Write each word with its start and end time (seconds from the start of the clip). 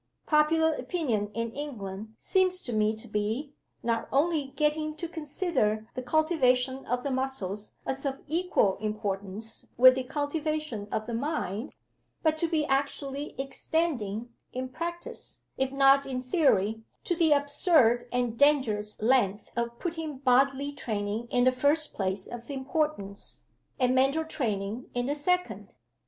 Popular 0.25 0.73
opinion 0.73 1.29
in 1.35 1.51
England 1.51 2.15
seems 2.17 2.63
to 2.63 2.73
me 2.73 2.95
to 2.95 3.07
be, 3.07 3.53
not 3.83 4.09
only 4.11 4.47
getting 4.55 4.95
to 4.95 5.07
consider 5.07 5.87
the 5.93 6.01
cultivation 6.01 6.83
of 6.87 7.03
the 7.03 7.11
muscles 7.11 7.73
as 7.85 8.03
of 8.03 8.23
equal 8.25 8.77
importance 8.77 9.67
with 9.77 9.93
the 9.93 10.03
cultivation 10.03 10.87
of 10.91 11.05
the 11.05 11.13
mind, 11.13 11.73
but 12.23 12.35
to 12.39 12.47
be 12.47 12.65
actually 12.65 13.35
extending 13.37 14.33
in 14.51 14.69
practice, 14.69 15.43
if 15.55 15.71
not 15.71 16.07
in 16.07 16.23
theory 16.23 16.81
to 17.03 17.15
the 17.15 17.31
absurd 17.31 18.07
and 18.11 18.39
dangerous 18.39 18.99
length 19.03 19.51
of 19.55 19.77
putting 19.77 20.17
bodily 20.17 20.71
training 20.71 21.27
in 21.29 21.43
the 21.43 21.51
first 21.51 21.93
place 21.93 22.25
of 22.25 22.49
importance, 22.49 23.43
and 23.79 23.93
mental 23.93 24.25
training 24.25 24.89
in 24.95 25.05
the 25.05 25.13
second. 25.13 25.75